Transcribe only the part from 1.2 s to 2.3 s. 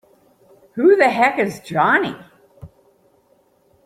is Johnny?!